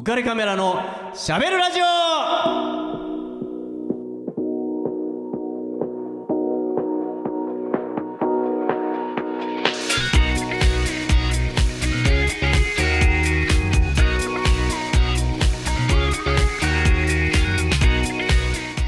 [0.00, 1.84] 浮かれカメラのしゃべるラジオ。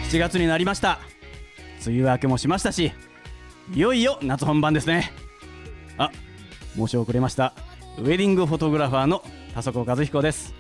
[0.09, 0.99] 7月になりました。
[1.87, 2.91] 梅雨明けもしましたし
[3.75, 5.13] いよいよ夏本番ですね。
[5.99, 6.11] あ
[6.75, 7.53] 申し遅れました。
[7.99, 9.23] ウェディングフォトグラファーの
[9.53, 10.55] 田底和彦です、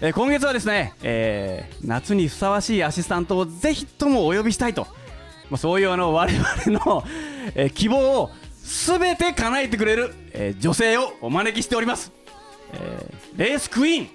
[0.00, 4.82] えー今月はですね、えー夏にふさわしいアシスタントをぜひともお呼びしたいと、
[5.50, 6.44] まあ、そういうあの我々
[6.84, 7.04] の、
[7.54, 8.30] えー希望を
[8.62, 12.12] すべて叶えてくれる、えー女性をお招きしております、
[12.72, 14.08] えーレースクイーン。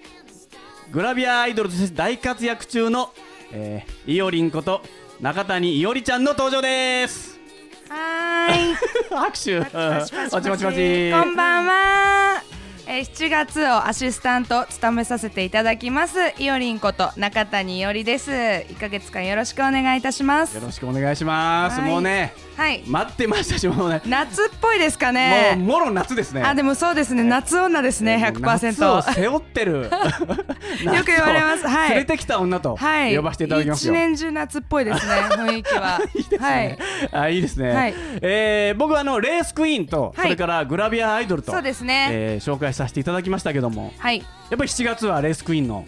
[0.91, 3.11] グラビアアイドルとして大活躍中の、
[3.51, 4.81] えー、いおりんこと
[5.21, 7.39] 中谷いおりちゃんの登場です。
[7.89, 8.75] はーい。
[9.09, 9.59] 拍手。
[9.61, 11.82] パチパチパチパチパチこんばんは。
[12.93, 18.29] えー、7月をアシスタント務めさせていただきますいおりんこと中谷いおりです。
[18.29, 20.55] 1ヶ月間よろしくお願いいたします。
[20.57, 21.89] よろしくお願いします、はい。
[21.89, 22.83] もうねはい。
[22.87, 26.41] 待ってましたしもうね夏っぽいですかもうねもろ夏ですね。
[26.43, 27.23] あでもそうですね。
[27.23, 29.89] 夏女ですねもう夏を100%背負ってる。
[30.83, 31.67] よ よく言われます。
[31.67, 31.89] はい。
[31.93, 33.15] 連れてきた女とはい。
[33.15, 35.99] 呼ばせていただきますよ、一年中夏っぽいですね 雰囲気は。
[36.15, 36.67] いいですはい。
[36.67, 36.77] ね、
[37.11, 37.93] あいいですね、はい。
[38.21, 40.23] えー僕はあのレースクイーンと、はい。
[40.23, 42.07] それからグラビアアイドルとそうですね。
[42.11, 43.93] えー紹介させていただきましたけども。
[43.97, 44.17] はい。
[44.17, 44.23] や
[44.55, 45.85] っぱり7月はレースクイーンの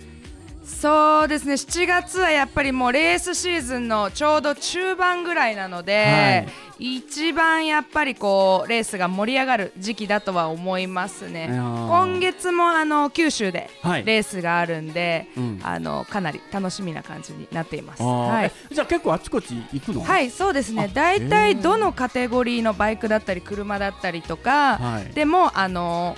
[0.66, 1.54] そうですね。
[1.54, 6.48] 7月はやっぱりもうレースシーズンのちょうど中盤ぐらいなので、
[6.80, 11.50] 一番やっぱりこうレースが盛り上がる時期だとは思いますね。
[11.52, 14.06] 今月もあの九州ではい。
[14.06, 15.60] レースがあるんで、うん。
[15.64, 18.02] あのかなり楽しみな感じになっています。
[18.04, 18.52] はい。
[18.72, 20.02] えじゃあ結構あちこち行くの？
[20.02, 20.86] はいそうですね。
[20.86, 25.14] あ大体どのカテゴリーのバイクだったり車だったりとか、はい。
[25.14, 26.18] でもあの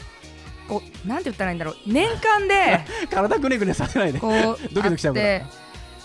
[0.67, 1.75] こうなんて言ったらいいんだろう。
[1.85, 4.19] 年間で 体くねくねさせないで。
[4.19, 4.33] こう
[4.73, 5.41] ドキドキしちゃうから。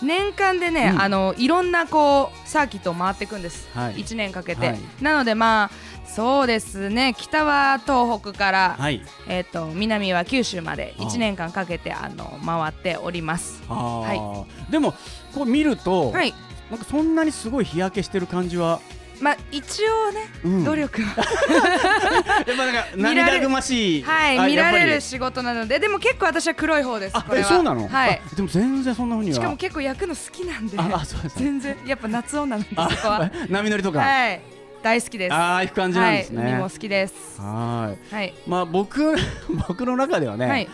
[0.01, 1.01] 年間でね、うん。
[1.01, 3.95] あのいろんなこうサーキットを回っていくんです、はい。
[3.95, 4.79] 1年かけて、はい。
[5.01, 5.71] なのでまあ
[6.05, 7.15] そうですね。
[7.17, 9.01] 北は東北から、はい。
[9.27, 13.63] えー、と南は九州まであ1年間かけてあの回っております。
[13.69, 14.93] あー、でも
[15.33, 16.33] こう見ると、はい。
[16.69, 18.79] なんかそんなにすごい日焼けしてる感じは、
[19.23, 20.63] まあ一応ね、うん。
[20.65, 21.23] 努力は。
[22.45, 24.03] やっぱなんか見られ涙ぐましい。
[24.03, 25.79] はい見られる仕事なので。
[25.79, 27.47] でも結構私は黒い方ですあこれは。
[27.47, 27.87] えそうなの？
[27.87, 28.21] はい。
[28.33, 29.35] あでも全然そんなふうには。
[29.35, 30.77] しかも結構焼くの好きなんで。
[30.77, 31.21] ああそう。
[31.21, 31.77] ですね全然。
[31.85, 33.31] やっぱ夏女なんであそこは。
[33.49, 34.41] 波乗りとか、はい。
[34.83, 35.33] 大好きです。
[35.33, 36.43] ああ行く感じなんですね。
[36.43, 37.13] はい、海も好きです。
[37.39, 38.13] はい。
[38.13, 38.33] はい。
[38.45, 39.15] まあ僕
[39.69, 40.67] 僕の中ではね、はい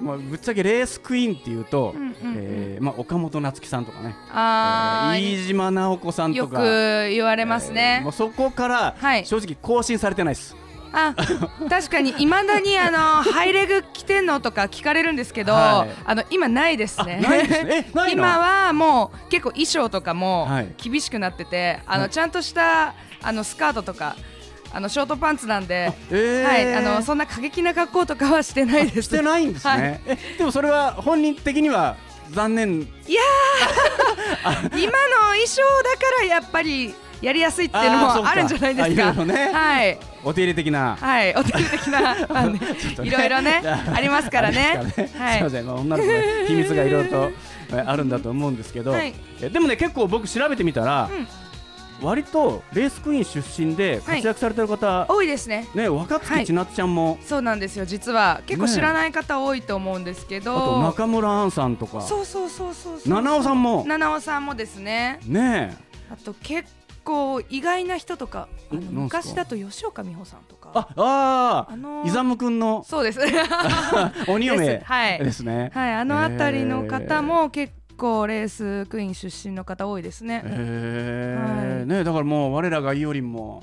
[0.00, 2.14] まあ、ぶっちゃけレースクイーンっていうと、うんうんうん。
[2.36, 6.62] えーまあ、岡本夏樹さんとかね、あーえー飯島直子さんよくとか
[7.08, 8.12] 言われますえーねもう。
[8.12, 9.24] そこから、はい。
[9.26, 10.56] 正直更新されてないです。
[10.96, 11.12] あ、
[11.68, 12.14] 確かに。
[12.18, 12.98] いまだにあの
[13.32, 15.90] ハイレグ着てんのとか聞かれるんですけど、はい。
[16.04, 17.20] あの今ないですね。
[18.12, 20.72] 今はもう結構衣装とかもはい。
[20.76, 22.00] 厳しくなってて、あはい。
[22.02, 24.16] のちゃんとしたあのスカートとか。
[24.74, 26.44] あのショートパンツなんで、えー。
[26.44, 29.02] はい、あのそんな過激な格好とかはしてないです。
[29.02, 30.00] してないんですね、はい。
[30.06, 31.96] えでもそれは本人的には
[32.32, 32.70] 残念。
[32.70, 32.88] 今の
[35.30, 36.92] 衣装だからやっぱり
[37.22, 39.06] やりやすいっていうのもあるんじゃないですか。
[39.06, 39.52] あいろいろね。
[39.52, 39.98] はい。
[40.24, 40.96] お手入れ的な。
[40.96, 42.60] はい、お手入れ的な、 まあね
[43.02, 43.62] いろいろ ね、
[43.94, 44.80] ありますからね。
[44.96, 45.10] ね。
[45.16, 45.38] はい。
[45.38, 47.32] すいません、まあ、女の子の秘密がいろいろと
[47.72, 49.14] えあるんだと思うんですけど、はい。
[49.40, 51.08] えでもね結構僕調べてみたら、
[52.02, 55.68] 割とレースクイーン出身で活躍されてる方、多いですね。
[55.74, 57.86] ね若槻千夏ちゃんも、そうなんですよ。
[57.86, 60.82] 実は結構ね知らない方多いと思うんですけあとど。
[60.82, 63.00] 中村アンさんとかそうそうそうそう。
[63.06, 65.20] 七尾さんも七尾さんもですね。
[65.26, 66.68] ねえあと結
[67.04, 70.70] 構意外な人とか、あの昔だと吉岡美穂さんとか。
[70.74, 73.20] ああー、あのーイザムくんのそうです。
[74.28, 75.70] 鬼嫁ですはいですね。
[75.74, 77.83] はい、あの辺りの方も結構
[78.26, 80.42] レースクイーン出身の方多いですね。
[80.44, 83.62] えーはいねだからもう我らがいおりんも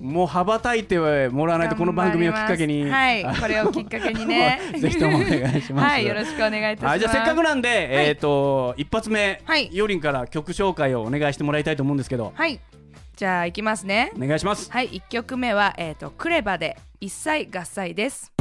[0.00, 6.84] もう羽ばたいてもらわないとこの番組をきっかけにはい、これをきっかけにね ぜひともお願いしますはい、よろしくお願いいたします。
[6.86, 12.58] はい、じゃあせっかくなんで、えっ、と一発目、はいいおりんから曲紹介をお願いしてもらいたいと思うんですけど、はい、
[13.14, 14.10] じゃあ行きますね。
[14.16, 14.72] お願いします。
[14.72, 18.32] はい、一曲目はえっ、とクレバで一切合切です。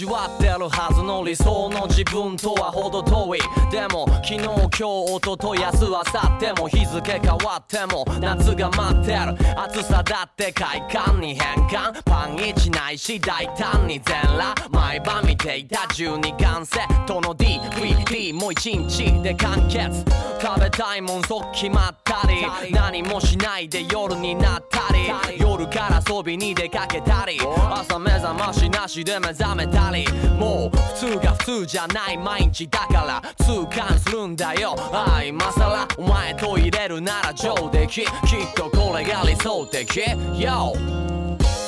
[0.00, 3.40] 味わってるはずの理想の自分とは程遠い。
[3.70, 12.02] でも昨日今日一昨日明日明後日も日付変わっても夏が待ってる暑さだって快感に変換。
[12.04, 14.70] パン1ないし大胆に全裸。
[14.70, 16.64] 毎晩見ていた12巻。
[16.64, 20.02] セットの DVD もう一日で完結
[20.40, 22.72] 食べたいもん即決まったり。
[22.72, 25.10] 何もしないで夜になったり。
[25.38, 27.38] 夜から遊びに出かけたり。
[27.70, 29.89] 朝目覚ましなしで目覚めたり
[30.38, 34.76] もう普通が普通じゃない毎日だから痛感するんだよ。
[34.92, 37.88] ああ今さらお前と入れるなら上出来。
[37.88, 38.06] きっ
[38.54, 40.00] とこれが理想的。
[40.34, 40.72] Yo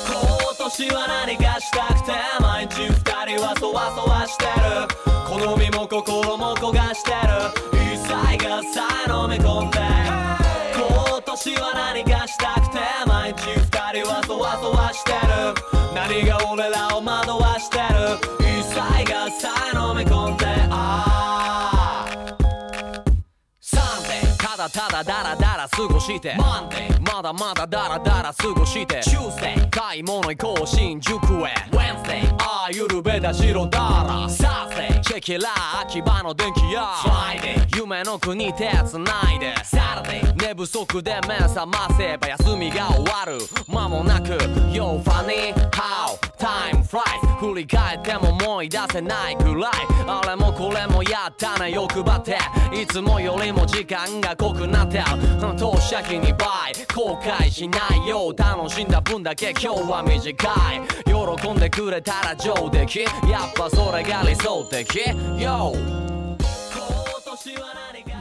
[0.05, 4.87] 今年は何かしたくて毎日二人はそわそわしてる。
[5.27, 7.17] 好みも心も焦がしてる。
[7.93, 8.09] 一切
[8.47, 10.42] がさえ飲み込んで。
[11.35, 12.77] 私は何かしたくて
[13.07, 15.17] 毎日二人はそわそわしてる。
[15.95, 17.83] 何が俺らを惑わしてる。
[18.39, 18.75] 一切
[19.11, 21.62] がさえ飲み込んでああ
[24.63, 26.35] だただダラダラ過ごして。
[26.37, 29.01] マンデーまだまだダラダラ過ごして。
[29.03, 31.51] チューズデー買い物行こう新宿へ。
[31.71, 36.81] Wednesday ああゆるべだ白だらサーデーチェキラー秋葉の電気屋。
[36.81, 39.53] Friday 夢の国手つないで。
[39.63, 43.39] Saturday 寝不足で目覚ませば休みが終わる。
[43.67, 44.29] 間もなく
[44.71, 46.32] Yo funny how?
[46.43, 47.23] Time flies.
[47.39, 49.71] 振り返っても思い出せないくらい。
[50.05, 52.37] あれもこれもやったな欲張って。
[52.73, 54.97] いつもよりも時間が濃くなって。
[54.97, 55.03] る
[55.57, 59.51] 投射機に倍後悔しないよう楽しんだ分だけ。
[59.51, 60.31] 今日は短
[60.73, 60.81] い。
[61.05, 62.99] 喜んでくれたら上出来。
[62.99, 64.99] やっぱそれが理想的。
[65.37, 66.02] Yo!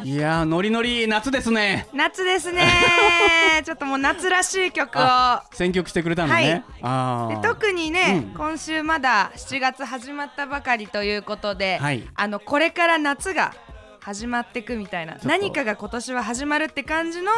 [0.05, 1.87] いやーノリノリ夏ですね。
[1.93, 2.67] 夏ですね。
[3.65, 5.01] ちょっともう夏らしい曲を。
[5.03, 8.35] あ選曲してくれたのね、あでー特にね、うん。
[8.35, 12.03] 今週まだ7月始まったばかりということで、はい。
[12.15, 13.55] あのこれから夏が
[14.01, 15.15] 始まってくみたいな。
[15.15, 15.29] と。
[15.29, 17.31] 何かが今年は始まるって感じの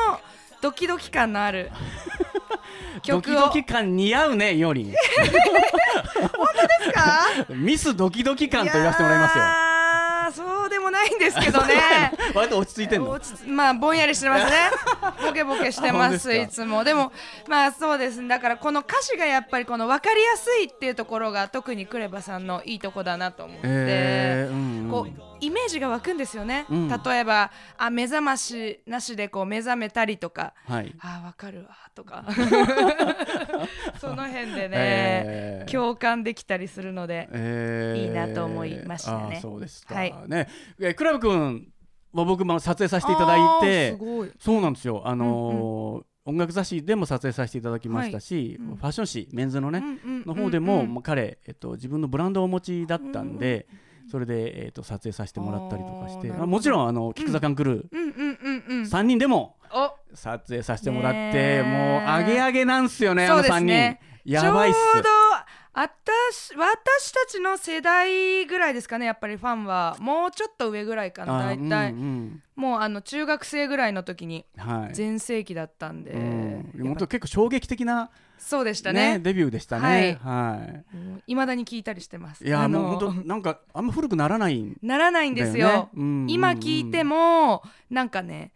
[0.63, 1.71] ドキドキ感のある
[3.07, 3.41] ド キ曲を。
[3.47, 4.85] ドキ感似合うねより。
[4.95, 4.97] で
[6.85, 7.27] すか？
[7.51, 9.45] ミスドキドキ感と言わせてもらいますよ
[10.35, 12.13] そうでもないんですけどね。
[12.35, 13.11] 割と落ち着いてんの？
[13.11, 14.53] 落ち着まあぼんやりしてますね。
[15.23, 16.85] ボケボケしてますいつも。
[16.85, 17.13] でも
[17.49, 18.29] まあそうですね。
[18.29, 24.91] だからこの歌詞がやっぱりこの分かりやすいっていうところが特にクレバさんのいいとこだなと思って、えーうんうん。
[24.91, 26.89] こうイメージが湧くんですよね、うん。
[26.89, 30.55] 例えばあ目覚ましなしでこう目覚めたりとか。
[30.65, 30.95] はい。
[31.01, 32.25] あわかるわとか。
[34.01, 39.39] その辺でね、えー共感できたりするのでえーいいなと思いましたね。
[39.41, 40.15] そうですか、はい。
[40.27, 40.49] ね。
[40.81, 41.69] えークラブ君
[42.13, 44.31] は僕も撮影させていただいてすごい。
[44.39, 45.03] そうなんですよ。
[45.05, 48.69] あのー音楽雑誌でも撮影させていただきましたし、はい。
[48.71, 48.77] うん。
[48.77, 53.67] ファッション誌メンズのね、うんうんうんうんの方でも、まあ、彼、えっと、自分のブランドをお持ちだったんで、
[54.11, 56.31] それで、えっと、撮影させてもらったりとかして。
[56.33, 58.83] あもちろんあのキクザカンクルー、うんうんうんうん。
[58.83, 59.93] 3人でもお。
[60.15, 64.01] 撮影させてもらって、もうアゲアゲなんすよねあの3ですね。
[64.25, 64.79] 人やばいっす。
[64.93, 65.09] ちょうど
[65.77, 69.97] あたし私たちの世代ぐらいですかねやっぱりファンは。
[69.99, 72.43] もうちょっと上ぐらいかなあ大体、うんうん。
[72.55, 74.95] もうあの中学生ぐらいの時にはい。
[74.95, 79.15] 全盛期だったんで、うん、やっぱ本当結構衝撃的な、そうでしたね。
[79.15, 80.19] ねデビューでしたね。
[80.23, 80.65] は
[81.27, 81.33] い。
[81.33, 81.35] い。
[81.35, 82.45] まだに聞いたりしてます。
[82.45, 85.91] いやもう本当なんかあんま古くならないんならないんですよ。
[85.95, 86.03] うん。
[86.03, 88.53] うんうん今聞いてもなんかね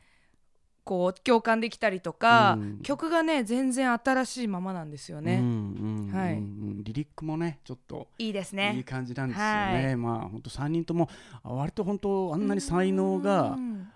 [0.85, 2.79] こう共感できたりとか、うん。
[2.83, 5.49] 曲がね全然新しいままなんですよね、うんうんう
[5.97, 9.97] んはいうんリリックもねちょっといいですいいね感じなんですよはね。
[9.97, 11.09] まあ本当三人とも
[11.43, 13.89] あ割と本当あんなに才能がうん。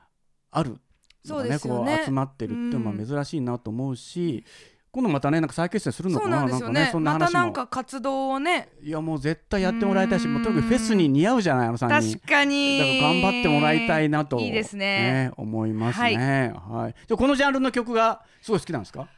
[0.50, 0.78] ある
[1.24, 1.96] そうですよね。
[1.96, 3.06] こう集まってるっていうのはうん。
[3.06, 4.44] 珍しいなと思うし。
[4.90, 6.84] 今度またねなんか再結成するのそうかななんですよね。
[6.84, 8.68] かそんなまたなんか活動をね。
[8.82, 10.34] いやもう絶対やってもらいたいしうん。
[10.34, 12.18] もうとにかくフェスに似合うじゃないあの3人。
[12.18, 12.78] 確かに。
[12.78, 15.30] だから頑張ってもらいたいなと、いいですね。
[15.38, 16.52] 思いますね。
[16.68, 16.94] はい。
[17.08, 19.08] じゃあこのジャンルの曲がすごい好きなんですか？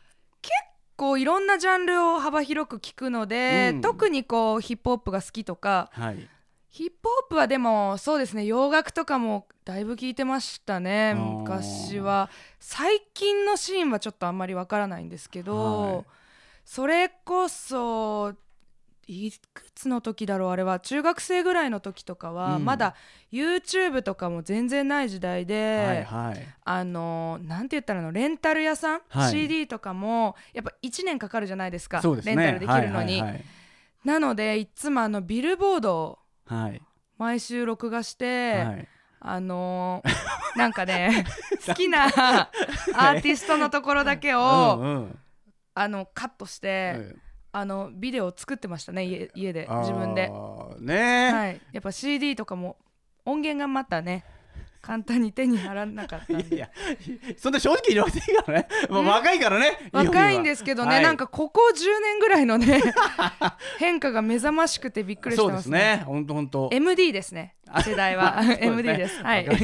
[0.97, 3.81] こういろんなジャンルを幅広く聞くので、うん。
[3.81, 6.29] 特にこうヒップホップが好きとかはい。
[6.69, 12.31] ヒップホップはでもそうですね洋楽とかもだいぶ聞いてましたね昔は。
[12.59, 16.05] 最近のシーンはちょっとあんまりわからないんですけど、はい。
[16.65, 18.35] それこそ
[19.07, 20.51] いくつの時だろう？
[20.51, 22.65] あれは中学生ぐらいの時とかは、うん。
[22.65, 22.95] まだ
[23.33, 26.47] YouTube とかも全然ない時代で、はいはい。
[26.65, 28.13] あのなんて言ったらいいの？
[28.13, 29.31] レンタル屋さん、はい。
[29.31, 32.23] CD とかもやっぱ1年かかるじゃないですかね。
[32.25, 33.45] レンタルできるのに、はいはい
[34.05, 36.63] なのでいつもあのビルボードをはい。
[36.63, 36.83] はい
[37.17, 38.89] 毎週録画して、はい。
[39.21, 41.25] あのーなんかね
[41.65, 45.19] 好きなアーティストのところだけを、うんうん。
[45.75, 47.15] あのカットして、
[47.57, 50.29] あのビデオを作ってましたね家家で自分で。
[50.81, 50.95] ね。
[51.33, 51.61] ー、はい。
[51.73, 52.77] やっぱ CD とかも
[53.25, 54.25] 音源がまたね
[54.83, 56.57] 簡単に手に入らなかったんで。
[56.57, 56.69] いや
[57.37, 61.01] そんな正直言われていいからね、まあ、若いからね若いんですけどね、は。
[61.01, 62.83] いなんかここ10年ぐらいのね
[63.79, 68.43] 変化が目覚ましくてびっくりしそうでてますすねね本当本当 MD ですね世代は。
[68.43, 68.67] ですね。
[68.67, 69.23] MD です。
[69.23, 69.45] はい。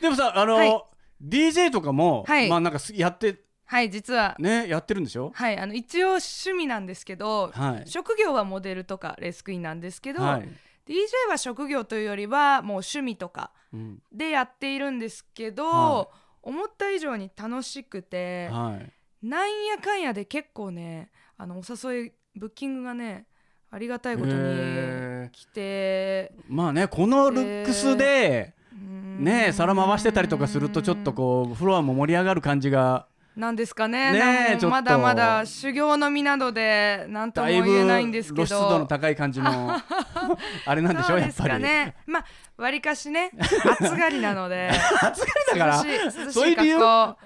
[0.00, 0.82] でもさあの、はい。
[1.24, 2.48] DJ とかも、はい。
[2.48, 4.34] まあなんかすやってはい実は。
[4.38, 5.30] ねやってるんでしょ？
[5.34, 7.88] はいあの一応趣味なんですけど、はい。
[7.88, 10.48] 職業はモデルとかレースクイーンなんですけど、はい、
[10.86, 10.96] DJ
[11.28, 14.02] は職業というよりはもう趣味とかうん。
[14.10, 16.08] でやっているんですけど、は
[16.42, 19.26] 思った以上に楽しくて、はい。
[19.26, 23.26] なんやかんやで結構ねあのお誘いブッキングがね
[23.70, 33.08] ありがたいことに来てまあねこのルックスで、ねね皿回してたりとかするとちょっとこうフロアも盛り上がる感じが
[33.38, 34.12] なんですかね。
[34.12, 38.46] ねまだまだ修行の身などで何とも言えないんですけど。
[38.46, 39.76] 露出度の高い感じの
[40.66, 41.62] あれなんでしょそうですやっぱり。
[41.62, 41.94] かね。
[42.04, 42.24] まあ
[42.60, 43.30] わりかしね
[43.80, 44.68] 暑がりなので。
[45.00, 47.16] 暑がりだから涼しい格好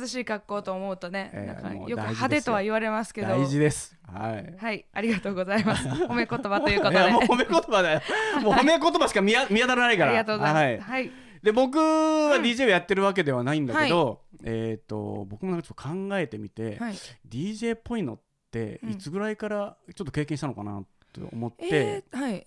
[0.00, 3.28] 涼しい格好と思うとね、ええなんかよく派手とは言われますけど。
[3.28, 3.98] 大事です。
[4.06, 4.54] はい。
[4.56, 5.88] はいありがとうございます。
[6.06, 7.10] 褒め言葉ということで。
[7.10, 8.02] もう褒め言葉だよ。
[8.42, 10.10] もう褒め言葉しか見や見当たらないから。
[10.10, 10.88] ありがとうございます。
[10.88, 11.02] はい。
[11.02, 11.12] はい。
[11.42, 16.94] で僕は DJ をやってるわけではないんだけど、えっ、と僕もなんかちょっと考えてみて、はい。
[17.28, 22.46] DJ っぽいのってうんいつぐらいからちょっと経験したのかなと思って、えー、はい。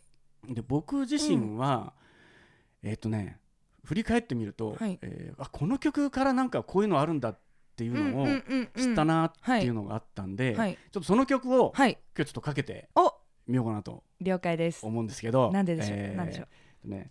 [0.50, 1.94] で僕自身は、
[2.84, 3.40] えっ、とね
[3.84, 7.40] 振り返ってみると、はいえーあこの曲からなんかこういうのあるんだっ
[7.76, 8.28] ていうのを
[8.76, 9.22] 知ったな。
[9.22, 10.74] なっていうのがあったんで、はい。
[10.92, 11.98] ちょっとその曲をはい。
[12.16, 13.14] 今日ちょっとかけてお、
[13.48, 14.86] みようかなと了解です。
[14.86, 15.98] 思うんですけどなんででしょう？
[15.98, 16.46] えーでしょ
[16.86, 16.90] う？
[16.90, 17.10] ね、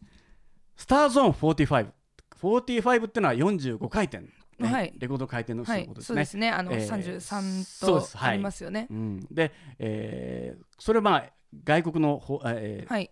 [0.77, 1.93] スターゾーン45。
[2.41, 4.31] 45ってのは45回転、ね
[4.69, 5.95] はいレコード回転のはいこ。
[5.95, 6.07] とですね。
[6.07, 6.51] そうですね。
[6.51, 7.43] あのえー三十三
[7.81, 8.87] とありますよね。
[8.91, 11.25] うん、で、えーそれはまあ
[11.65, 13.11] 外国のほ、えーはい。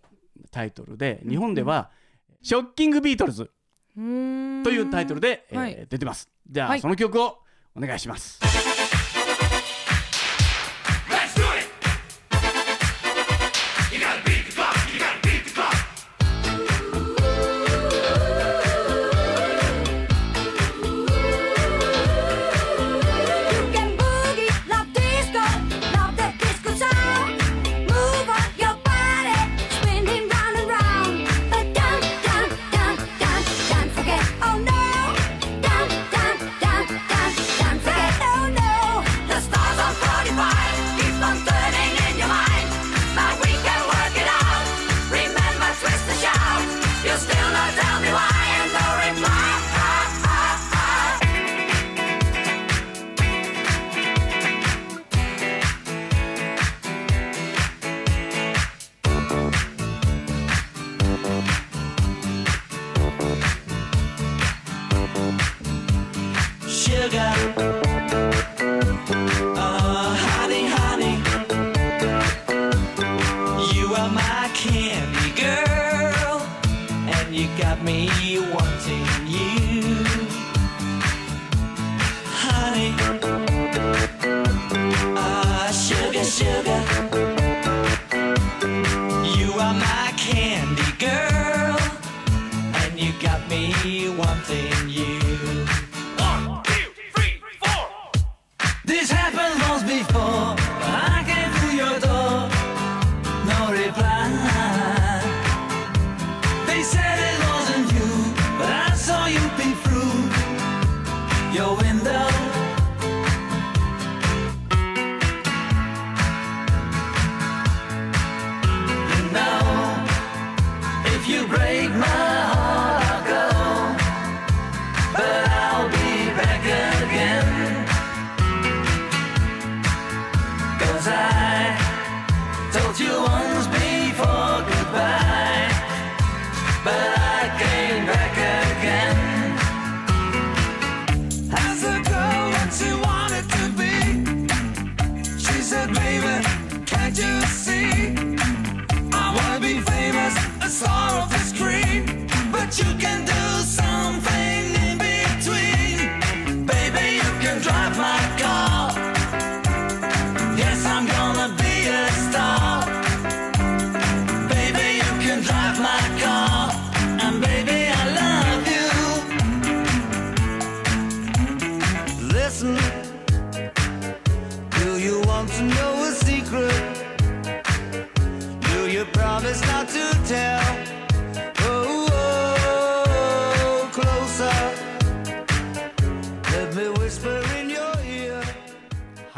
[0.51, 1.91] タイトルで日本では
[2.41, 3.51] 「ショッキング・ビートルズ
[3.97, 6.29] うー」んというタイトルで、えーはい出てます。
[6.49, 7.39] じゃあ、はいその曲を
[7.75, 8.39] お願いします。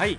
[0.01, 0.17] はい、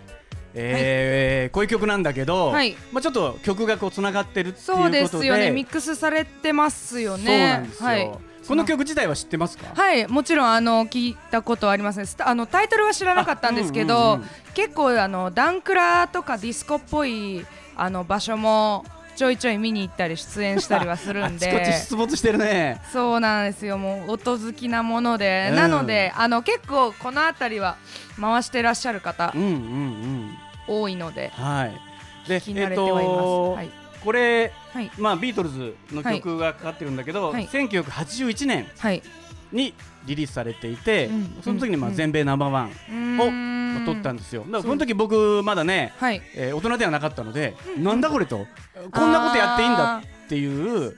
[0.54, 2.76] えーこういう曲なんだけど、はい。
[2.92, 5.06] まあ、ちょっと曲がこうつながってるっていうことで。
[5.08, 5.50] そうですよね。
[5.50, 7.68] ミックスされてますよね。
[7.80, 8.08] はい。
[8.46, 9.74] この曲自体は知ってますか？
[9.74, 10.06] はい。
[10.06, 12.06] もちろんあの聞いたことはありますね。
[12.20, 14.28] あのタイトルは知らなかったんですけど、あうんうんうん。
[14.54, 18.84] 結構あのダンクラとかディスコっぽいあの場所も
[19.22, 22.82] ちょいちょい見に行ったり出演したりはするん あちこちで出没してるね。
[22.92, 23.78] そうなんですよ。
[23.78, 25.56] もう音好きなもので、うん。
[25.56, 27.76] なのであの結構この辺りは
[28.20, 30.36] 回してらっしゃる方うんうんうん。
[30.66, 32.28] 多いのではい。
[32.28, 33.70] で聞き慣れてはいます、はい。
[34.02, 34.90] これはい。
[34.98, 37.46] まあビートルズの曲がかかってるんだけど、はい。
[37.46, 39.04] 1981年はい。
[39.52, 39.72] に
[40.06, 41.96] リリースされていて、うんその時にまあうん。
[41.96, 44.42] 全米ナンバーワンを取ったんですよ。
[44.42, 46.22] だからその時僕まだね、はい。
[46.34, 48.46] えー大人ではなかったので、なんだこれと
[48.90, 50.96] こんなことやっていいんだっていう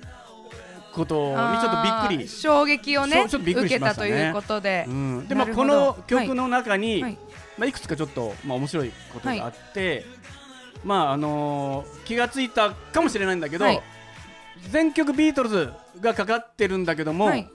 [0.93, 2.29] ことにちょっとびっくり。
[2.29, 4.11] 衝撃をねそうちょっとびっくり受けしましたね。
[4.11, 7.19] たということで、うん、でまあこの曲の中に、はい。
[7.59, 10.05] まあいくつかちょっとまあ面白いことがあって、
[10.85, 13.83] まああのー気がついたかもしれないんだけど、はい。
[14.71, 17.49] 全曲ビートルズがかかってるんだけども、はい。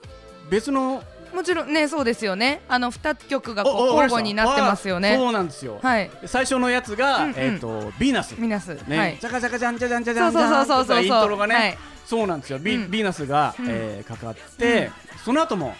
[0.49, 1.03] 別の
[1.33, 2.61] もちろんねそうですよね。
[2.67, 5.13] あの2曲がこう交互になってますよね。
[5.13, 5.79] あそうなんですよ。
[5.81, 6.09] はい。
[6.25, 7.35] 最初のやつが、うんうん。
[7.37, 8.35] えっ、とヴィーナス。
[8.39, 9.17] ミナス、ね、はい。
[9.19, 11.77] ジャカジャカジャンジャジャンジャジそうャンジャンそうそうそうそうイントロがね、はい。
[12.05, 12.59] そうなんですよ。
[12.59, 12.91] ビ,、うん。
[12.91, 13.65] ビーナスが、うん。
[13.69, 14.91] えーかかって、
[15.23, 15.75] その後も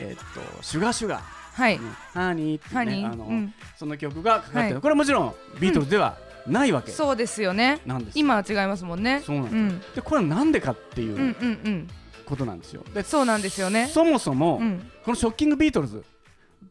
[0.00, 1.20] えっ、とシュガーシュガ。
[1.20, 1.22] ー、
[1.54, 1.78] はい。
[1.78, 1.84] ね、
[2.14, 3.54] ハニーってねあの、ーうん。
[3.76, 4.82] その曲がかかってる、はい。
[4.82, 6.90] これはもちろんビートルズではないわけ。
[6.90, 7.80] そうですよね。
[8.14, 9.22] 今は違いますもんね。
[9.24, 9.60] そうなんですよ。
[9.60, 9.80] うん。
[9.94, 11.16] でこれはなんでかっていう。
[11.16, 11.88] んうんううん
[12.24, 12.84] ことなんですよ。
[12.94, 13.86] でそうなんですよね。
[13.86, 14.90] そもそも、うん。
[15.04, 16.04] このショッキングビートルズ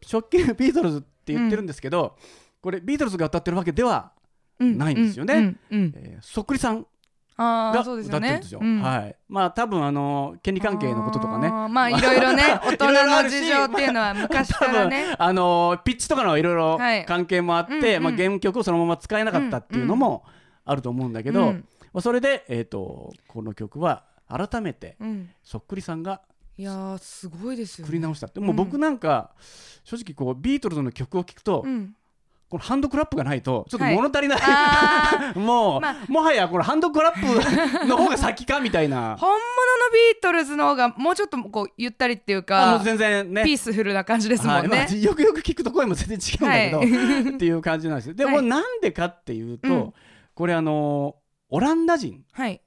[0.02, 2.16] ショッキングビートルズって言ってるんですけど、
[2.60, 4.12] これビートルズが歌ってるわけでは、
[4.58, 4.78] うん。
[4.78, 5.56] ないんですよね。
[6.20, 6.86] そっくりさん
[7.36, 8.60] ああが歌ってるんですよ。
[8.62, 8.80] うん。
[8.82, 9.16] はい。
[9.28, 11.48] まあ多分あの権利関係のこととかね。
[11.48, 15.12] あーまあいろいろね 大人の事情っていうのは昔からね。
[15.12, 17.04] 多分あのピッチとかのいろいろはい。
[17.06, 18.02] 関係もあって、うんうん。
[18.04, 20.24] まあ原曲をそのまま使えなかったっていうのも
[20.64, 21.64] あると思うんだけど、うん。
[21.92, 24.04] まあそれでえっ、とこの曲は
[24.36, 25.30] 改めてうん。
[25.42, 26.22] そっくりさんが
[26.56, 29.30] いやーすごいですよ作りね直したって、もう僕なんか
[29.84, 31.94] 正直こうビートルズの曲を聴くと、うん。
[32.50, 33.94] このハンドクラップがないとちょっとはい。
[33.96, 35.96] 物足りない、あ もう、まあ。
[36.06, 39.16] もはやこのハンドクラップの方が先かみたいな。
[39.18, 39.40] 本物の
[39.90, 43.42] ビートルズの方がもうちょっとこうゆったりっていうか全然ね。
[43.44, 44.68] ピースフルな感じですもんね、はい。
[44.68, 48.14] まあよくよく聞くと声も全然違うんだけど、っていう感じなんですよ。
[48.14, 48.46] でもはい。
[48.46, 49.94] なんでかっていうと、うん。
[50.34, 51.16] これあの
[51.48, 52.61] オランダ人はい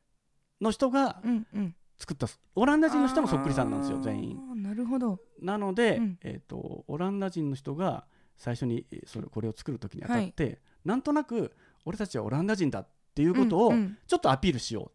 [0.62, 1.76] の人がうんうん。
[1.98, 4.62] 作ったオランダ人の人もそっくりさんなんですよ全員。
[4.62, 5.20] なるほど。
[5.42, 6.18] なので、うん。
[6.22, 11.54] えー、とオランダ人の人が最初にえーそれこれを作る時にあたって、なんとなく
[11.86, 13.98] 俺たちはオランダ人だっていうことをうんうん。
[14.08, 14.92] ちょっとアピールしよ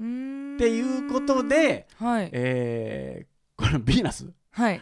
[0.00, 0.02] う。
[0.02, 0.52] ーん。
[0.54, 2.30] うっていうことで、はい。
[2.32, 4.28] えーこの「ヴィーナス。
[4.50, 4.80] はい。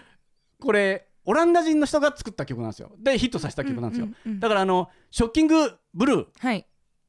[0.59, 2.93] これオランダ人の人が作った曲なんですよ。
[2.99, 4.41] でヒットさせた曲なんですよ、うんうんうん。
[4.41, 6.67] だからあのショッキングブルーはい。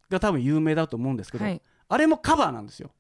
[0.10, 1.62] が多分有名だと思うんですけど、はい。
[1.88, 2.92] あれもカバーなんですよ。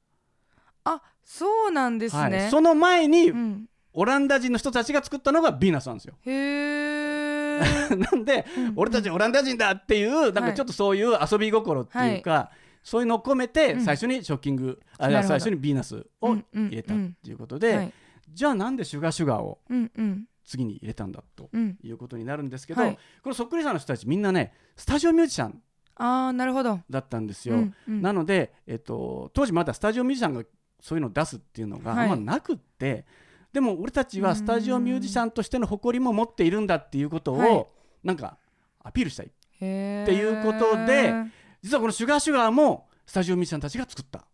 [0.83, 6.15] あそうなんですはい、ね、その前にうん、オランダ人の人たちが作ったのがヴィーナスなんですよ。
[6.25, 7.59] へえ
[7.95, 12.51] なんで、俺たちオランダ人だっていうなんかちょっとそういう遊び心っていうか、
[12.83, 13.81] そういうのを込めてうん。
[13.81, 15.27] 最初にショッキング、あなるほど。
[15.27, 17.93] 最初にヴィーナスを入れたっていうことで、はい。
[18.33, 20.25] じゃあなんでシュガーシュガーをうんうん。
[20.43, 22.97] 次に入れたんだとうんいうことになるんですけど、はい。
[23.21, 25.61] このそっくりさんの人たちみんなねスタジオミュージシャン
[25.95, 26.79] ああなるほど。
[26.89, 27.55] だったんですよ。
[27.55, 28.01] うんうん。
[28.01, 30.43] なので、えっと、当時まだスタジオミュージシャンが
[30.81, 32.09] そういうのを出すっていうのがはい。
[32.09, 33.05] あんまなくって、
[33.53, 37.67] でも俺たちはスタジオミュージシャンとしての誇りも持っているんだっていうことを、はい。
[38.03, 38.37] なんか
[38.83, 39.27] アピールしたい。
[39.27, 41.13] っていうことで
[41.61, 44.25] 実はこの「シュガーシュガー」もスタジオミュージシャンたちが作った。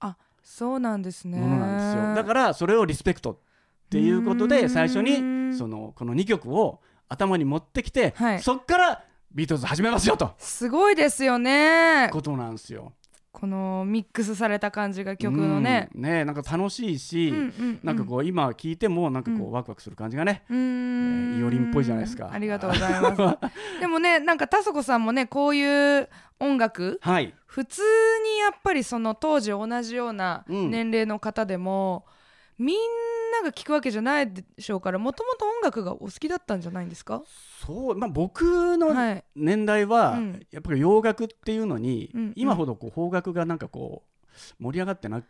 [0.00, 1.38] あそうなんですね。
[1.38, 3.38] ものなんですよ、だからそれをリスペクトっ
[3.90, 8.40] ていうことで最初にそのこの2曲を頭に持ってきて、はい。
[8.40, 10.32] そっからビートルズ始めますよと。
[10.38, 12.08] すごいですよね。
[12.10, 12.94] ことなんですよ。
[13.32, 15.88] このミックスされた感じが曲のね。
[15.94, 16.02] うん。
[16.02, 17.80] ねなんか楽しいし、うんうんうん。
[17.82, 19.52] なんかこう今聞いてもなんかこううん。
[19.52, 21.32] ワクワクする感じがね、うーん。
[21.34, 22.30] えーイオリンっぽいじゃないですか。
[22.30, 23.38] ありがとうございます。
[23.80, 26.08] でもねなんか田底さんもねこういう
[26.40, 27.34] 音楽はい。
[27.46, 27.82] 普通
[28.24, 30.70] にやっぱりその当時同じようなうん。
[30.70, 32.04] 年齢の方でも、
[32.62, 32.76] みん
[33.32, 37.22] なが聴くわけじゃないでしょうからもともと音楽がお好きだったんじゃないんですか？
[37.66, 39.24] そうまあ僕のはい。
[39.34, 40.46] 年代は、うん。
[40.50, 42.32] やっぱり洋楽っていうのに、うんうん。
[42.36, 45.26] 今ほどこう邦楽がなんかこう盛り上がってなく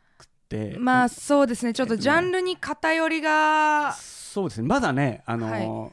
[0.49, 1.73] てまあそうですね。
[1.73, 4.69] ちょっとジャンルに偏りがそうですね。
[4.69, 5.91] まだねあのーは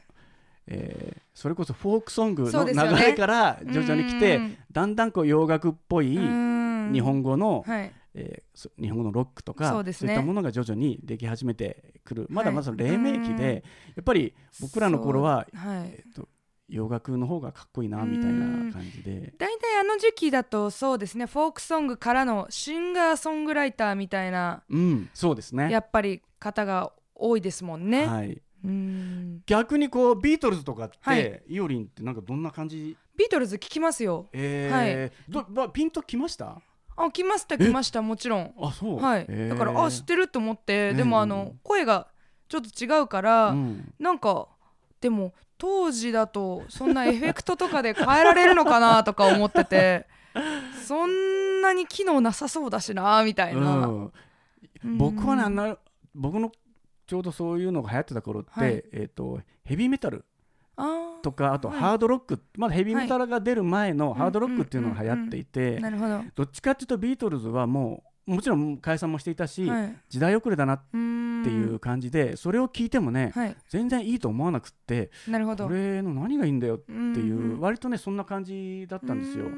[0.66, 4.56] えーそれこそフォークソングの流れから徐々に来て、うん。
[4.70, 6.90] だんだんこう洋楽っぽいうん。
[6.92, 10.12] 日本語の、はいえーそ日本語のロックとかそうですね。
[10.12, 12.26] いったものが徐々にでき始めてくる。
[12.28, 13.36] まだまだその黎明期うん。
[13.36, 13.64] で
[13.96, 15.90] やっぱり僕らの頃は、はい。
[15.92, 16.28] えっと
[16.68, 19.34] 洋楽の方がかっこいいなみたいな感じで。
[19.38, 25.70] 大体あの時期だとそうですねフォークソングからのシンガーソングライターみたいなうんそうですね。
[25.70, 28.06] やっぱり方が多いですもんね。
[28.06, 29.42] はい、うん。
[29.46, 31.42] 逆にこうビートルズとかって、はい。
[31.48, 32.96] イオリンってなんかどんな感じ？
[33.16, 34.28] ビートルズ聞きますよ。
[34.32, 36.60] えーどまピンときました？
[37.02, 38.54] あ来ました来ましたもちろん。
[38.60, 39.00] あそう？
[39.00, 39.56] はい、えー。
[39.56, 42.08] だからあ知ってると思って、うんでもあの声が
[42.48, 43.94] ちょっと違うから、うん。
[43.98, 44.48] なんか
[45.00, 50.06] でも当時だとそんなエフェクトとかで変えられるのかなとか思ってて
[50.86, 54.98] そんなに機能なさそうだしなみたいな、うん。
[54.98, 55.76] 僕はねあんな
[56.14, 56.50] 僕の
[57.06, 58.72] ちょうどそういうのが流行ってた頃って、はい。
[58.92, 60.24] えー、とヘビーメタル
[61.22, 61.78] とかあとはい。
[61.78, 65.88] ハードロック、まだヘビーメタルが出る前のハードロックっていうのが流行っていて、ど、
[66.34, 73.56] どっちかっていうとビートルズはもうもちろん解散もしていたし、はい、時代遅れだなっていう感じで、それを聞いてもね、はい。
[73.68, 75.66] 全然いいと思わなくってなるほど。
[75.66, 79.46] これの何がいいんだよっていう、割とねそんな感じだったんですよ。
[79.46, 79.50] よ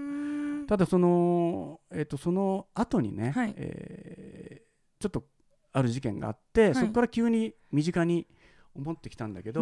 [0.66, 3.54] ただその、えっとその後にね、はい。
[3.56, 4.72] えー
[5.02, 5.24] ちょっと
[5.72, 6.74] ある事件があって、い。
[6.76, 8.28] そこから急に身近に
[8.74, 9.60] 思ってきたんだけど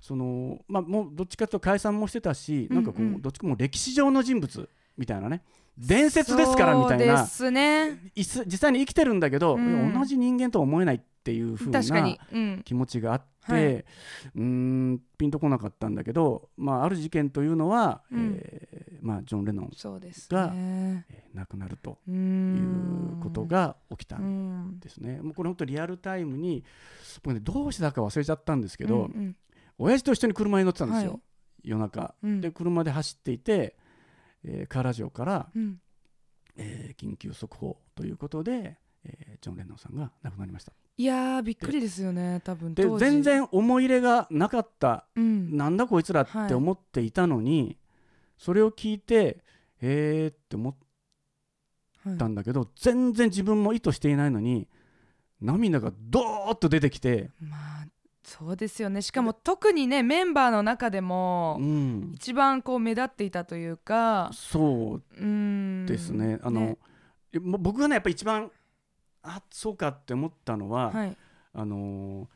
[0.00, 5.42] その、まあ、もうどっちかというと解散もしてたし、なんかこううんうんどっちかもう歴史上の人物みたいなね
[5.76, 8.00] 伝説ですからみたいなそうですね。
[8.14, 9.92] 実際に生きてるんだけど、うん。
[9.92, 13.74] 同じ人間とは思えないっていう風な確かに、うん、気持ちがあって、はい。
[13.74, 18.38] うーんピンとこなかったんだけど、まあ、ある事件というのは、うん。
[18.40, 19.70] えーまあ、ジョン・レノン、
[20.30, 21.06] がね。
[21.10, 25.20] えー亡くなるとういんうことが起きたうんんですね。
[25.20, 26.64] もうこれ本当リアルタイムに
[27.22, 29.36] 僕ねどうしてだか忘れちゃったんですけど、うんうん。
[29.78, 31.20] 親父と一緒に車に乗ってたんですよ、はい。
[31.64, 32.14] 夜中。
[32.22, 32.40] うん。
[32.40, 33.76] で車で走っていて、
[34.44, 35.80] えーカーラジオから、うん。
[36.56, 40.72] えー緊急速報ということで、えージョン・レノンさんが亡くなりました。
[40.96, 45.04] いやーびっくりですよね多分で全然思い入れがなかった。
[45.16, 45.56] うん。
[45.56, 47.76] なんだこいつらって思っていたのに、
[48.36, 49.42] それを聞いて
[49.80, 50.76] へーって思
[52.04, 52.14] はい。
[52.14, 54.68] ったんだけど、全然自分も意図していないのに
[55.40, 57.86] 涙がドーッと出てきて、まあ
[58.22, 59.00] そうですよね。
[59.02, 66.38] しかも特にねメンバーの中でもうん、一番こう目立っていたというかそううんですね。
[66.42, 66.78] あの
[67.32, 68.50] えもう僕がねやっぱり一番
[69.22, 71.16] あそうかって思ったのは、はい。
[71.54, 72.26] あのー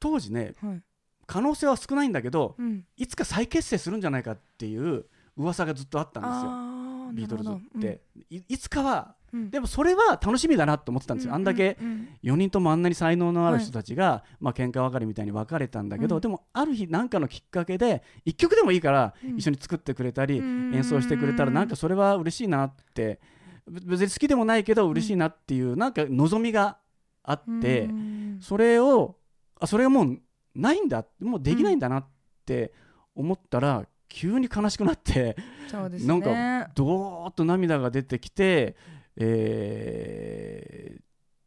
[0.00, 0.82] 当時ねはい
[1.26, 2.84] 可能性は少ないんだけどうん。
[2.96, 5.06] いつか再結成するんじゃないかっていう
[5.36, 6.74] 噂がずっとあったんですよ。
[7.12, 9.50] ビートルズっなるほどて、いいつかはうん。
[9.50, 11.86] でもそれは楽しみだなと思ってたんですよ、うあんだけうん。
[11.86, 16.20] うん4人ともあんなに才能のあるはい人たちが、まあ喧嘩別れみたいに別れたんだけど、うん。
[16.20, 19.36] でもある日何かのきっかけで1曲でもいいからうん。
[19.36, 20.74] 一緒に作ってくれたり、うん。
[20.74, 23.20] 演奏してくれたらなんかそれは嬉しいなって
[23.68, 26.78] べ別に好きでもないけど嬉しいなっていうなんか望みが
[27.22, 28.38] あって、うん。
[28.40, 29.16] それを
[29.60, 30.18] あそれがもう
[30.54, 32.06] ないんだもうできないんだなっ
[32.46, 32.72] て
[33.14, 35.36] 思ったら、急に悲しくなって。
[35.68, 36.08] そうですね。
[36.08, 38.76] なんかどーっと涙が出てきて、
[39.16, 41.04] えー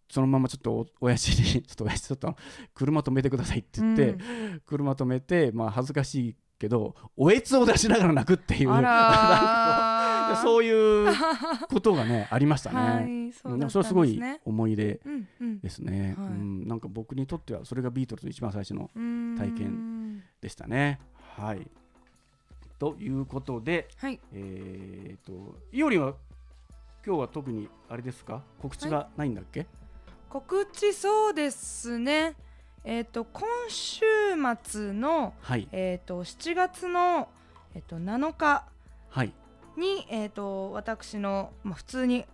[0.10, 2.36] そのままちょっとお親父に ちょっと親父ちょっと
[2.74, 4.62] 車止めてくださいって言って、うん。
[4.66, 8.70] 車止めて、まあ、恥ずかしいけどおえつを出しながら泣くっていう
[10.36, 11.14] そういう
[11.70, 12.76] ことがねありましたね。
[12.76, 13.34] はい。
[13.34, 15.60] そううんでもだったそれはすごいんですね思い出うんうん。
[15.60, 16.28] ですね、はい。
[16.28, 19.36] うん、なんか僕にとってはそれがビートルズの一番最初のうん。
[19.38, 21.00] 体験でしたね。
[21.38, 21.68] はい。
[22.80, 24.20] ということで、はい。
[24.34, 26.14] えー、といおりんは
[27.06, 28.44] 今日は特にあれですか？
[28.60, 29.66] 告知がないんだっけ、
[30.30, 32.36] 告知そうですね。
[32.84, 34.06] えっ、と今週
[34.64, 35.68] 末のはい。
[35.72, 37.30] えっ、と7月の
[37.74, 38.66] えっ、と7日
[39.10, 39.34] はい
[39.78, 42.26] にえっ、と私のまあ普通に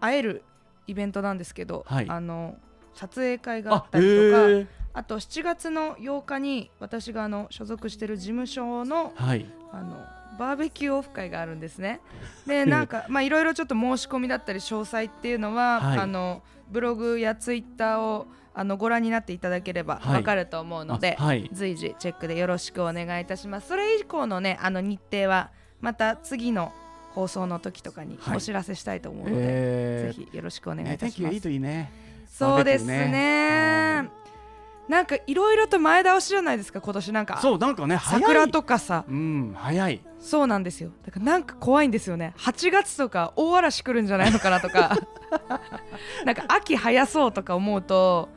[0.00, 0.42] 会える
[0.88, 2.06] イベントなんですけど、はい。
[2.08, 2.56] あの
[2.94, 4.66] 撮影会がああったりとか、ー。
[4.94, 9.46] あと7月の8日に私があの所属している事務所のはい。
[9.70, 9.96] あの
[10.38, 12.00] バーベキューオフ会があるんですね。
[12.46, 15.98] で なんかまあいろいろちょっと申し込みだったり詳細っていうのは、はい。
[15.98, 20.16] あのブログやツイッターをあのご覧になっていただければはい。
[20.16, 21.48] わかると思うので、あはい。
[21.52, 23.68] 随時チェックでよろしくお願いいたします。
[23.68, 26.72] それ以降のねあの日程はまた次の
[27.14, 28.36] 放送の時とかにはい。
[28.36, 31.16] お知らせしたいと思うので、えぜひよろしくお願いね、いたします。
[31.16, 31.90] 天気がいいといいね。
[32.30, 33.08] そうですね。
[33.08, 34.10] ね。
[34.88, 37.38] なんかいろいろと前倒しじゃないですか今年なんか。
[37.42, 39.04] そうなんかね桜とかさ。
[39.08, 40.00] うん早い。
[40.18, 40.90] そうなんですよ。
[41.04, 42.34] だからなんか怖いんですよね。
[42.38, 44.96] 8月とか大嵐来るんじゃないのかなとか。
[46.24, 48.30] なんか秋早そうとか思うと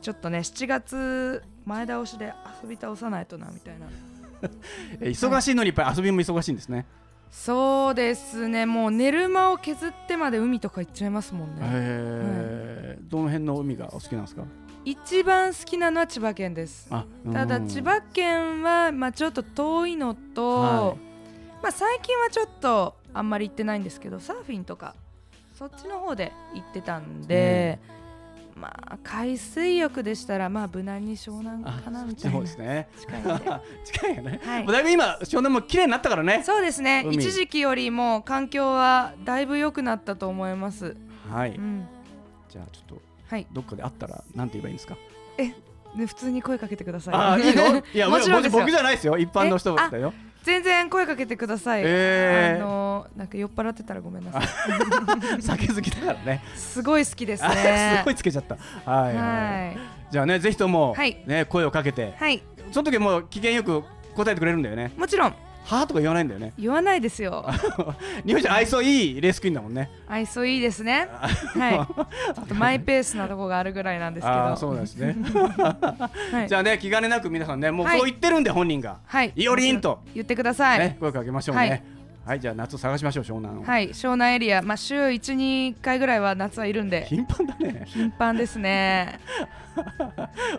[0.00, 3.86] ちょっとね7月前倒しで遊び倒さないとなみたいな。
[3.86, 4.13] え
[5.00, 6.86] 忙しいのにやっぱり遊びも忙しいんですね、
[7.30, 8.66] そうですね。
[8.66, 13.10] もう寝る間を削ってまで海とか行っちゃいますもんね、えー。
[13.10, 14.44] どの辺の海がお好きなんですか？
[14.84, 16.88] 一番好きなのは千葉県です。
[16.90, 20.98] あただうん千葉県は、まあ、ちょっと遠いのと、はい。
[21.62, 24.94] まあ、最近はちょっとあんまり行ってないんですけどサーフィンとか
[25.58, 27.78] そっちの方で行ってたんで、
[28.56, 32.30] まあ海水浴でしたらまあ無難に湘南あかなみたいな。
[32.30, 32.88] の方ですね。
[33.00, 33.30] 近いんで。
[33.84, 34.62] 近いよね、はい。
[34.64, 36.42] もうだいぶ今湘南も綺麗になったからね。
[36.44, 37.02] そうですね。
[37.04, 40.96] 海一時期よりも環境はだいぶ良くなったと思います、
[41.30, 41.86] はい、うん、
[42.48, 43.46] じゃあちょっとはい。
[43.52, 44.96] どっかで会ったらなんて言えばいいんですか？
[45.96, 47.14] ね、普通に声かけてください。
[47.14, 47.82] あーいいの？
[47.92, 49.16] いや もちろん僕じゃないですよ。
[49.16, 50.12] 一般の人だよ
[50.44, 52.62] 全然声かけてください、えー。
[52.62, 54.44] あのなんか酔っ払ってたらごめんなさい。
[55.42, 56.42] 酒好きだからね。
[56.54, 57.96] すごい好きですあね。
[58.00, 58.56] すごいつけちゃった。
[58.90, 59.78] はい、はい。
[60.10, 61.22] じゃあねぜひとも、はい。
[61.26, 62.14] ね声をかけて。
[62.18, 62.42] はい。
[62.72, 63.82] その時はもう機嫌よく
[64.14, 64.92] 答えてくれるんだよね。
[64.98, 66.52] もちろんはあとか言わないんだよね。
[66.58, 67.46] 言わないですよ。
[68.26, 69.90] 日本人愛想いいレースクイーンだもんね。
[70.06, 71.08] 愛想いいですね。
[71.58, 71.74] はい。
[71.74, 71.86] あ
[72.46, 74.56] とマイペースなとこがあるぐらいなんですけど。
[74.56, 75.16] そうですね。
[76.32, 76.48] はい。
[76.48, 77.98] じゃあね気兼ねなく皆さんねもうはい。
[77.98, 79.32] そう言ってるんで本人が、はい。
[79.34, 80.00] いおりんと。
[80.14, 81.60] 言ってください、ね声かけましょうね。
[81.62, 81.66] は
[82.26, 84.60] はいい、じゃあ夏を探しましょう湘南を、はい湘南エリア。
[84.60, 87.06] まあ週12回ぐらいは夏はいるんで。
[87.06, 87.84] 頻繁だね。
[87.86, 89.18] 頻繁ですね。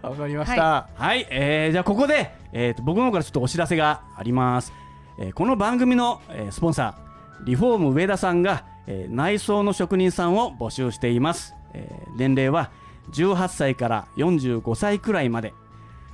[0.01, 0.89] わかりました。
[0.95, 4.73] はい、えーじゃあここで、えー、と僕の方からちょっとお知らせがあります。
[5.17, 11.53] えーこの番組の、えースポンサーリフォーム上田さんが、えー内装の職人さんを募集しています。
[11.73, 12.71] えー年齢は
[13.11, 15.53] 18歳から45歳くらいまで。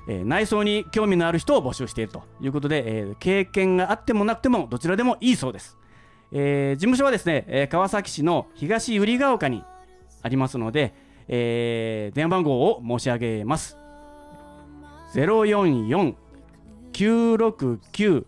[0.08, 5.78] えー内装に興味のある人を募集しているということで、えー経験があってもなくてもどちらでもいいそうです。
[6.32, 9.64] えー事務所はですね、えー川崎市の東百合ヶ丘に
[10.24, 10.94] ありますので、
[11.28, 13.78] えー電話番号を申し上げます
[15.14, 16.16] 0 4 4
[16.94, 18.26] 9 6 9。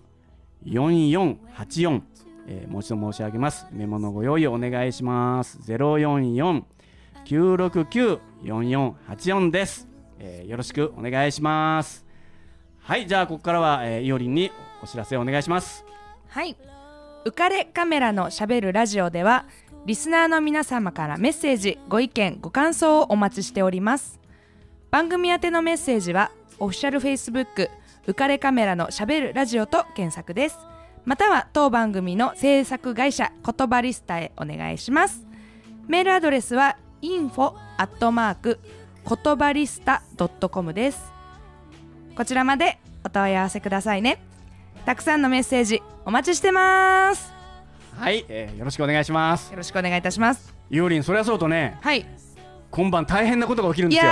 [0.66, 2.02] 4484、
[2.48, 3.66] えーもう一度申し上げます。
[3.72, 5.60] メモのご用意お願いします。
[7.26, 9.88] 044-969-4484です、
[10.20, 12.06] えーよろしくお願いします。
[12.80, 15.86] はい、じゃあここからは、えー、いおりんにお知らせお願いします。
[16.28, 16.56] はい
[17.26, 19.46] 浮かれカメラのしゃべるラジオでは
[19.86, 24.20] リスナーの皆様からメッセージご意見ご感想をお待ちしております
[24.92, 27.70] 番組宛てのメッセージはオフィシャルフェイスブック
[28.08, 30.58] 浮かれカメラのしゃべるラジオと検索です。
[31.06, 35.26] または当番組の制作会社言葉リスタへお願いします。
[35.88, 38.60] メールアドレスは info アットマーク
[39.08, 40.02] 言葉リスタ
[40.50, 41.12] .com です。
[42.16, 44.22] こちらまでお問い合わせくださいね。
[44.86, 47.34] たくさんのメッセージお待ちしてます。
[47.96, 49.52] はい、えーよろしくお願いします。
[49.52, 50.54] よろしくお願いいたします。
[50.70, 52.06] いおりん、それはそうとね、はい。
[52.72, 54.12] 今晩大変なことが起きるんいですよ。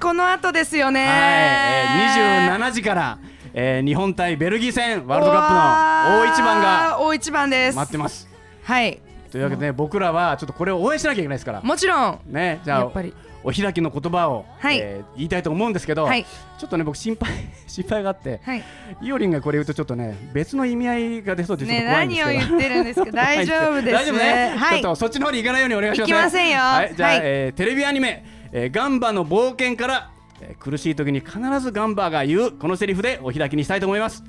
[0.00, 1.00] この後ですよね。
[1.00, 3.18] はい、えー、27時から、
[3.54, 7.76] えー日本対ベルギー戦ワールドカップの大一番が大一番です。
[7.76, 8.28] 待ってます。
[8.62, 9.00] はい。
[9.32, 11.60] というわけで、ね、僕らはちょっとこれを応援しなきゃいけないですから。
[11.62, 12.20] もちろん。
[12.26, 13.12] ね、じゃあやっぱり。
[13.44, 14.78] お開きの言葉を、はい。
[14.78, 16.24] えー言いたいと思うんですけど、はい。
[16.24, 17.30] ちょっとね僕心配
[17.68, 18.62] 心配があって、はい。
[19.00, 21.86] いおりんがこれ言うとちょっとね別の意味合いが出そうですけど。
[21.86, 23.10] 何を言ってるんですか？
[23.12, 24.54] 大丈夫です大丈夫ね。
[24.56, 24.80] はい。
[24.82, 26.14] ちょっとそっちの方に行かないようにお願いします、ね。
[26.14, 26.58] 行きませんよ。
[26.58, 27.20] はい、じゃあ、はい。
[27.22, 34.24] えーテレビアニメ、えーガンバの冒険から、えー苦しい時に必ずガンバが言うこのセリフでお開きにしたいと思います。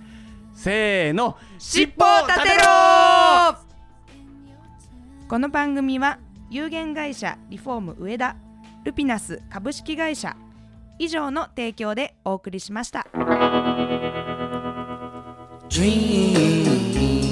[0.54, 3.70] せーの、尻尾を立てろ
[5.28, 8.36] この番組は有限会社リフォーム上田
[8.84, 10.36] ルピナス株式会社
[10.98, 13.06] 以上の提供でお送りしました。
[15.70, 17.29] Dream,